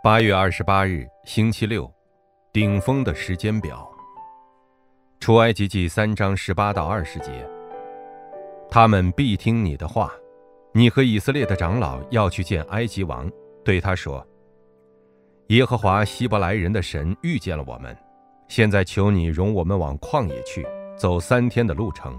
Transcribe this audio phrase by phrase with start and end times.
[0.00, 1.92] 八月二十八日，星期六，
[2.52, 3.84] 顶峰的时间表。
[5.18, 7.44] 出埃及记三章十八到二十节。
[8.70, 10.12] 他们必听你的话。
[10.72, 13.28] 你和以色列的长老要去见埃及王，
[13.64, 14.24] 对他说
[15.48, 17.96] ：“耶和华希伯来人的神遇见了我们，
[18.46, 20.64] 现在求你容我们往旷野去，
[20.96, 22.16] 走三天的路程，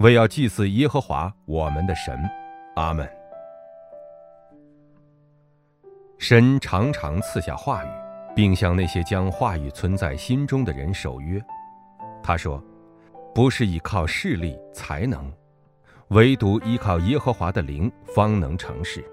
[0.00, 2.18] 为要祭祀耶和华我们的神。”
[2.74, 3.08] 阿门。
[6.28, 7.88] 神常常赐下话语，
[8.34, 11.40] 并向那些将话语存在心中的人守约。
[12.20, 12.60] 他说
[13.32, 15.32] ：“不是依靠势力才能，
[16.08, 19.04] 唯独依靠耶和华的灵方能成事。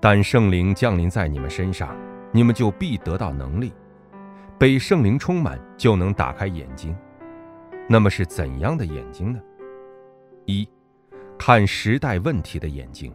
[0.00, 1.94] 但圣灵降临在你们身上，
[2.32, 3.70] 你们就必得到能力，
[4.58, 6.96] 被圣灵充满，就能打开眼睛。
[7.86, 9.38] 那么是怎样的眼睛呢？
[10.46, 10.66] 一，
[11.38, 13.14] 看时代问题的眼睛。”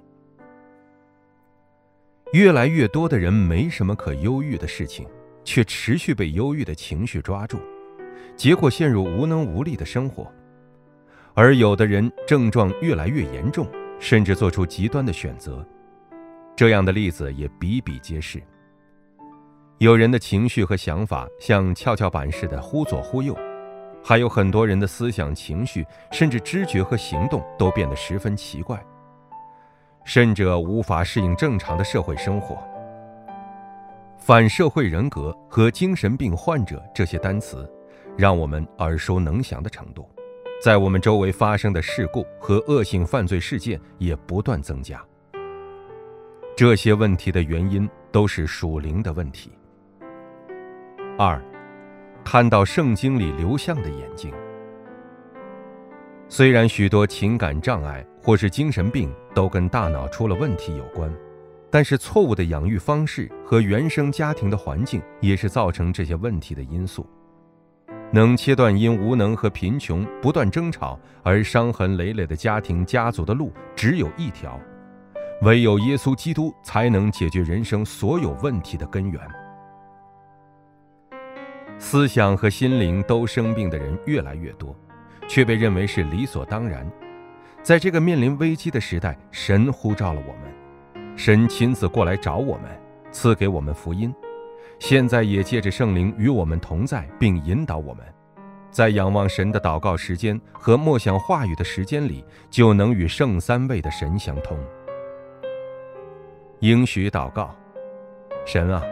[2.35, 5.07] 越来越多的人没什么可忧郁的事情，
[5.45, 7.58] 却持续被忧郁的情绪抓住，
[8.36, 10.25] 结果陷入无能无力的生活；
[11.33, 13.66] 而有的人症状越来越严重，
[14.02, 15.66] 甚至做出极端的选择。
[16.58, 18.44] 这样的例子也比比皆是。
[19.78, 23.33] 有人的情绪和想法像跷跷板似的忽左忽右，
[24.03, 28.86] 还有很多人的思想、情绪，甚至知觉和行动都变得十分奇怪。
[30.06, 32.58] 甚者无法适应正常的社会生活。
[34.17, 37.70] 反社会人格和精神病患者这些单词，
[38.17, 40.09] 让我们耳熟能详的程度，
[40.64, 45.03] 在我们周围发生的事故和恶性犯罪事件也不断增加。
[46.56, 49.52] 这些问题的原因都是属灵的问题。
[51.17, 51.42] 二，
[52.23, 54.34] 看到圣经里流向的眼睛。
[56.28, 61.14] 虽然许多情感障碍或是精神病都跟大脑出了问题有关，
[61.70, 67.06] 但是错误的养育方式和原生家庭的环境也是造成这些问题的因素。
[68.12, 74.59] 能切断因无能和贫穷不断争吵而伤痕累累的家庭家族的路只有一条，
[75.44, 79.22] 唯有耶稣基督才能解决人生所有问题的根源。
[81.78, 84.75] 思想和心灵都生病的人越来越多。
[85.28, 86.88] 却被认为是理所当然。
[87.66, 92.66] 在这个面临危机的时代，神呼召了我们，神亲自过来找我们，
[93.12, 94.14] 赐给我们福音。
[94.78, 98.06] 现在也借着圣灵与我们同在，并引导我们，
[98.70, 104.56] 在仰望神的祷告时间和默想话语的时间里，就能与圣三位的神相通。
[106.59, 107.50] 应许祷告：
[108.46, 108.84] 神啊，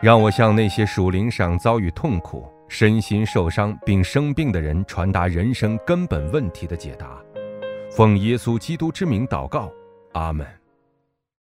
[0.00, 2.48] 让我向那些属灵上遭遇痛苦。
[2.68, 7.18] 身心受伤并生病的人传达人生根本问题的解答，
[7.98, 9.72] 奉耶稣基督之名祷告，
[10.12, 10.57] 阿门。